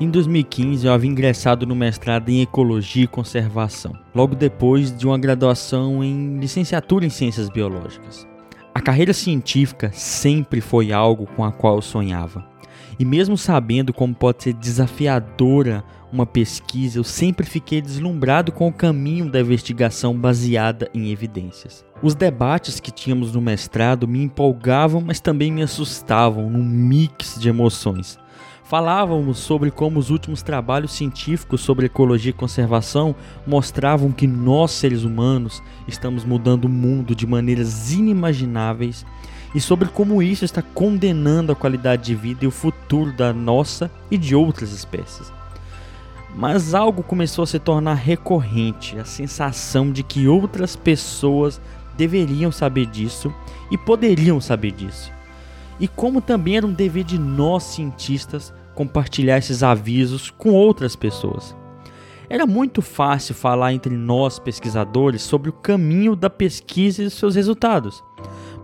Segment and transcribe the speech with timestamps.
[0.00, 5.18] Em 2015, eu havia ingressado no mestrado em Ecologia e Conservação, logo depois de uma
[5.18, 8.26] graduação em licenciatura em Ciências Biológicas.
[8.74, 12.42] A carreira científica sempre foi algo com a qual eu sonhava.
[12.98, 18.72] E mesmo sabendo como pode ser desafiadora uma pesquisa, eu sempre fiquei deslumbrado com o
[18.72, 21.84] caminho da investigação baseada em evidências.
[22.02, 27.50] Os debates que tínhamos no mestrado me empolgavam, mas também me assustavam num mix de
[27.50, 28.18] emoções.
[28.70, 35.02] Falávamos sobre como os últimos trabalhos científicos sobre ecologia e conservação mostravam que nós, seres
[35.02, 39.04] humanos, estamos mudando o mundo de maneiras inimagináveis
[39.52, 43.90] e sobre como isso está condenando a qualidade de vida e o futuro da nossa
[44.08, 45.32] e de outras espécies.
[46.36, 51.60] Mas algo começou a se tornar recorrente, a sensação de que outras pessoas
[51.96, 53.34] deveriam saber disso
[53.68, 55.10] e poderiam saber disso.
[55.80, 61.54] E como também era um dever de nós cientistas compartilhar esses avisos com outras pessoas.
[62.30, 68.02] Era muito fácil falar entre nós pesquisadores sobre o caminho da pesquisa e seus resultados,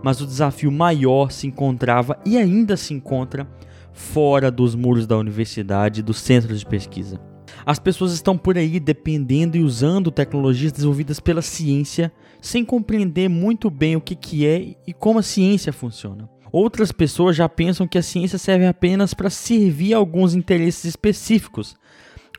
[0.01, 3.47] mas o desafio maior se encontrava e ainda se encontra
[3.93, 7.21] fora dos muros da universidade e dos centros de pesquisa.
[7.63, 13.69] As pessoas estão por aí dependendo e usando tecnologias desenvolvidas pela ciência sem compreender muito
[13.69, 16.27] bem o que, que é e como a ciência funciona.
[16.51, 21.75] Outras pessoas já pensam que a ciência serve apenas para servir alguns interesses específicos,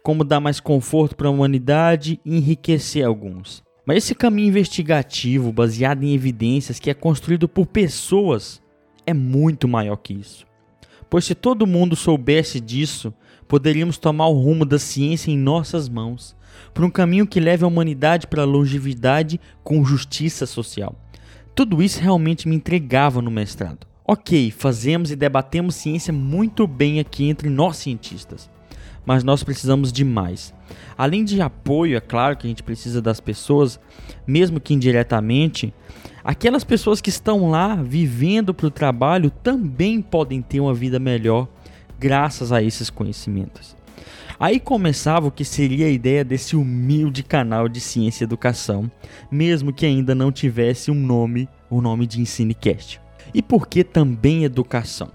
[0.02, 3.62] como dar mais conforto para a humanidade e enriquecer alguns.
[3.84, 8.62] Mas esse caminho investigativo, baseado em evidências, que é construído por pessoas,
[9.06, 10.46] é muito maior que isso.
[11.08, 13.12] Pois se todo mundo soubesse disso,
[13.46, 16.36] poderíamos tomar o rumo da ciência em nossas mãos,
[16.74, 20.94] por um caminho que leve a humanidade para a longevidade com justiça social.
[21.54, 23.86] Tudo isso realmente me entregava no mestrado.
[24.10, 28.48] Ok, fazemos e debatemos ciência muito bem aqui entre nós cientistas,
[29.04, 30.54] mas nós precisamos de mais.
[30.96, 33.78] Além de apoio, é claro que a gente precisa das pessoas,
[34.26, 35.74] mesmo que indiretamente,
[36.24, 41.46] aquelas pessoas que estão lá vivendo para o trabalho também podem ter uma vida melhor
[42.00, 43.76] graças a esses conhecimentos.
[44.40, 48.90] Aí começava o que seria a ideia desse humilde canal de ciência e educação,
[49.30, 53.06] mesmo que ainda não tivesse um nome, o nome de EnsineCast.
[53.34, 55.10] E por que também educação?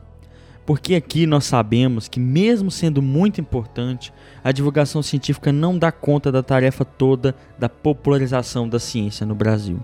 [0.66, 4.14] Porque aqui nós sabemos que, mesmo sendo muito importante,
[4.44, 9.80] a divulgação científica não dá conta da tarefa toda da popularização da ciência no Brasil,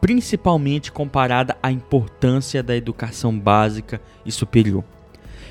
[0.00, 4.84] principalmente comparada à importância da educação básica e superior.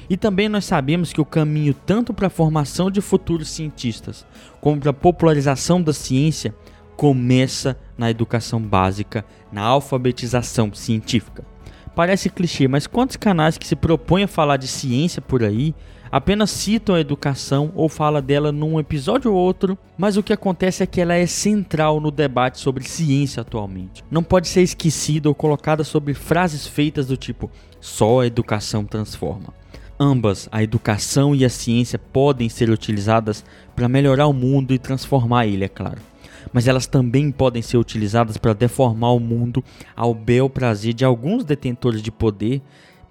[0.08, 4.28] E também nós sabemos que o caminho tanto para a formação de futuros cientistas
[4.60, 6.54] como para a popularização da ciência
[6.96, 11.51] começa na educação básica, na alfabetização científica.
[11.96, 15.76] Parece clichê, mas quantos canais que se propõem a falar de ciência por aí
[16.12, 20.84] apenas citam a educação ou fala dela num episódio ou outro, mas o que acontece
[20.84, 24.04] é que ela é central no debate sobre ciência atualmente.
[24.12, 29.54] Não pode ser esquecida ou colocada sobre frases feitas do tipo só a educação transforma.
[30.00, 35.46] Ambas, a educação e a ciência, podem ser utilizadas para melhorar o mundo e transformar
[35.46, 36.11] ele, é claro.
[36.54, 39.64] Mas elas também podem ser utilizadas para deformar o mundo
[39.96, 42.62] ao bel prazer de alguns detentores de poder.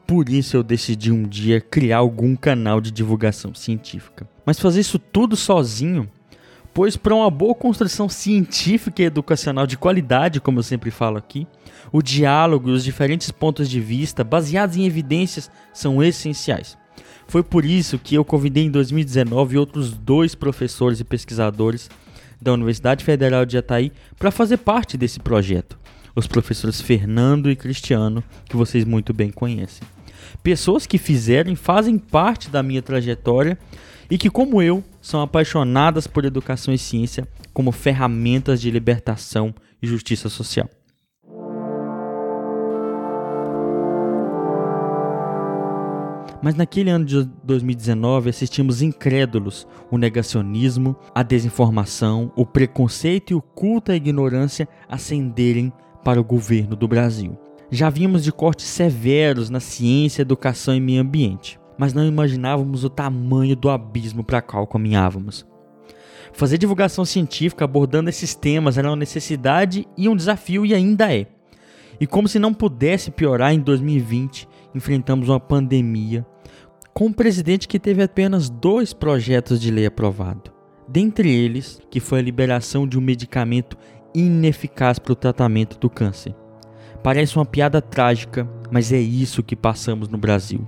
[0.06, 4.29] Por isso eu decidi um dia criar algum canal de divulgação científica.
[4.45, 6.09] Mas fazer isso tudo sozinho
[6.73, 11.47] pois para uma boa construção científica e educacional de qualidade, como eu sempre falo aqui,
[11.93, 16.79] o diálogo e os diferentes pontos de vista baseados em evidências são essenciais.
[17.27, 21.89] Foi por isso que eu convidei em 2019 outros dois professores e pesquisadores
[22.41, 25.78] da Universidade Federal de Jataí para fazer parte desse projeto.
[26.15, 29.87] Os professores Fernando e Cristiano, que vocês muito bem conhecem.
[30.43, 33.59] Pessoas que fizeram e fazem parte da minha trajetória
[34.11, 39.87] e que, como eu, são apaixonadas por educação e ciência como ferramentas de libertação e
[39.87, 40.69] justiça social.
[46.42, 53.42] Mas naquele ano de 2019 assistimos incrédulos o negacionismo, a desinformação, o preconceito e o
[53.42, 55.72] culto à ignorância ascenderem
[56.02, 57.38] para o governo do Brasil.
[57.70, 62.90] Já vimos de cortes severos na ciência, educação e meio ambiente, mas não imaginávamos o
[62.90, 65.46] tamanho do abismo para qual caminhávamos.
[66.32, 71.26] Fazer divulgação científica abordando esses temas era uma necessidade e um desafio e ainda é.
[72.00, 76.26] E como se não pudesse piorar em 2020, enfrentamos uma pandemia
[76.92, 80.52] com um presidente que teve apenas dois projetos de lei aprovado.
[80.88, 83.76] Dentre eles, que foi a liberação de um medicamento
[84.14, 86.34] ineficaz para o tratamento do câncer.
[87.02, 90.66] Parece uma piada trágica, mas é isso que passamos no Brasil.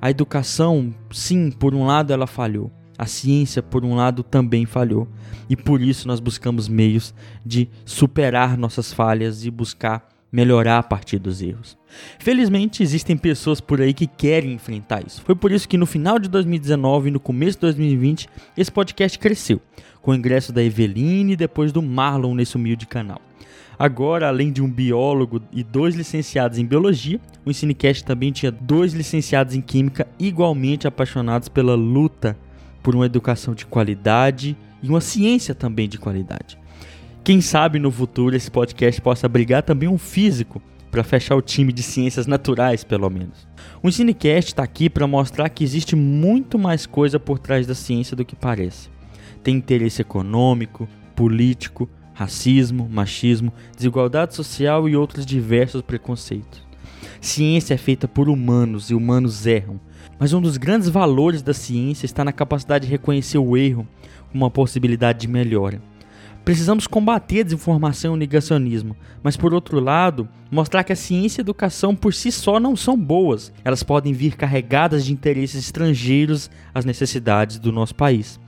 [0.00, 5.08] A educação, sim, por um lado ela falhou, A ciência, por um lado, também falhou,
[5.50, 7.12] e por isso nós buscamos meios
[7.44, 11.78] de superar nossas falhas e buscar melhorar a partir dos erros.
[12.18, 15.22] Felizmente, existem pessoas por aí que querem enfrentar isso.
[15.22, 19.16] Foi por isso que no final de 2019 e no começo de 2020, esse podcast
[19.16, 19.60] cresceu,
[20.02, 23.22] com o ingresso da Eveline e depois do Marlon nesse humilde canal.
[23.78, 28.92] Agora, além de um biólogo e dois licenciados em biologia, o Ensinecast também tinha dois
[28.92, 32.36] licenciados em química igualmente apaixonados pela luta
[32.82, 36.58] por uma educação de qualidade e uma ciência também de qualidade.
[37.24, 40.60] Quem sabe no futuro esse podcast possa abrigar também um físico
[40.90, 43.48] para fechar o time de ciências naturais, pelo menos.
[43.82, 48.14] O Ensinecast está aqui para mostrar que existe muito mais coisa por trás da ciência
[48.14, 48.90] do que parece.
[49.42, 50.86] Tem interesse econômico,
[51.16, 56.62] político, racismo, machismo, desigualdade social e outros diversos preconceitos.
[57.22, 59.80] Ciência é feita por humanos e humanos erram,
[60.18, 63.88] mas um dos grandes valores da ciência está na capacidade de reconhecer o erro
[64.30, 65.80] como uma possibilidade de melhora.
[66.44, 71.40] Precisamos combater a desinformação e o negacionismo, mas por outro lado, mostrar que a ciência
[71.40, 73.50] e a educação por si só não são boas.
[73.64, 78.38] Elas podem vir carregadas de interesses estrangeiros às necessidades do nosso país.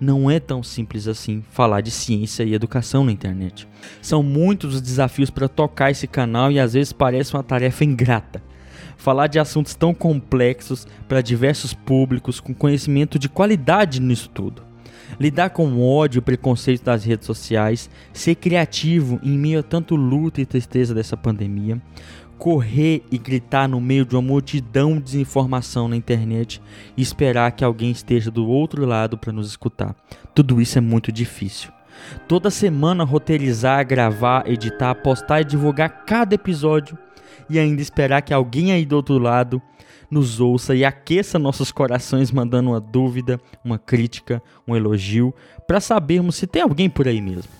[0.00, 3.68] Não é tão simples assim falar de ciência e educação na internet.
[4.00, 8.42] São muitos os desafios para tocar esse canal e às vezes parece uma tarefa ingrata
[8.96, 14.71] falar de assuntos tão complexos para diversos públicos com conhecimento de qualidade nisso tudo.
[15.18, 19.94] Lidar com o ódio e preconceito das redes sociais, ser criativo em meio a tanto
[19.94, 21.80] luta e tristeza dessa pandemia,
[22.38, 26.60] correr e gritar no meio de uma multidão de desinformação na internet
[26.96, 29.94] e esperar que alguém esteja do outro lado para nos escutar.
[30.34, 31.70] Tudo isso é muito difícil.
[32.26, 36.98] Toda semana roteirizar, gravar, editar, postar e divulgar cada episódio
[37.48, 39.60] e ainda esperar que alguém aí do outro lado
[40.10, 45.34] nos ouça e aqueça nossos corações mandando uma dúvida, uma crítica, um elogio,
[45.66, 47.50] para sabermos se tem alguém por aí mesmo.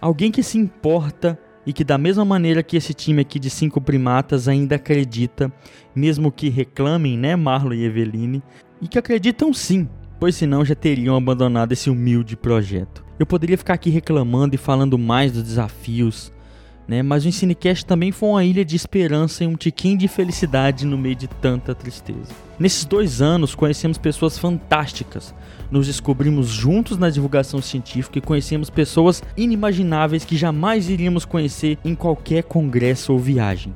[0.00, 3.80] Alguém que se importa e que da mesma maneira que esse time aqui de cinco
[3.80, 5.52] primatas ainda acredita,
[5.94, 8.42] mesmo que reclamem, né, Marlon e Eveline,
[8.80, 9.88] e que acreditam sim,
[10.20, 13.04] pois senão já teriam abandonado esse humilde projeto.
[13.18, 16.32] Eu poderia ficar aqui reclamando e falando mais dos desafios,
[16.88, 17.02] né?
[17.02, 20.96] Mas o Ensinecast também foi uma ilha de esperança e um tiquinho de felicidade no
[20.96, 22.32] meio de tanta tristeza.
[22.58, 25.34] Nesses dois anos conhecemos pessoas fantásticas,
[25.70, 31.94] nos descobrimos juntos na divulgação científica e conhecemos pessoas inimagináveis que jamais iríamos conhecer em
[31.94, 33.74] qualquer congresso ou viagem.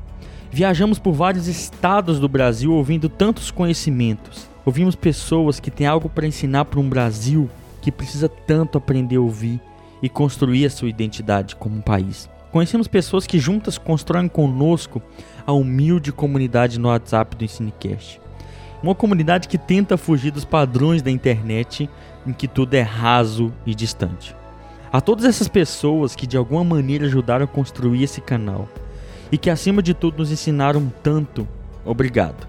[0.53, 4.49] Viajamos por vários estados do Brasil ouvindo tantos conhecimentos.
[4.65, 7.49] Ouvimos pessoas que têm algo para ensinar para um Brasil
[7.81, 9.61] que precisa tanto aprender a ouvir
[10.03, 12.29] e construir a sua identidade como um país.
[12.51, 15.01] Conhecemos pessoas que juntas constroem conosco
[15.47, 18.21] a humilde comunidade no WhatsApp do Ensinecast.
[18.83, 21.89] Uma comunidade que tenta fugir dos padrões da internet
[22.27, 24.35] em que tudo é raso e distante.
[24.93, 28.69] A todas essas pessoas que de alguma maneira ajudaram a construir esse canal
[29.31, 31.47] e que acima de tudo nos ensinaram tanto,
[31.85, 32.49] obrigado.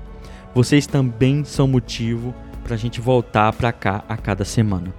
[0.56, 2.34] Vocês também são motivo
[2.64, 4.92] para a gente voltar para cá a cada semana.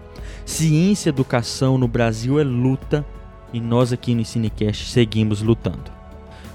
[0.46, 3.04] Ciência e educação no Brasil é luta
[3.52, 5.90] e nós aqui no Cinecast seguimos lutando.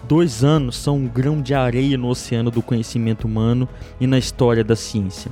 [0.08, 3.68] Dois anos são um grão de areia no oceano do conhecimento humano
[4.00, 5.32] e na história da ciência,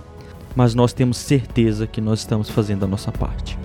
[0.56, 3.58] mas nós temos certeza que nós estamos fazendo a nossa parte.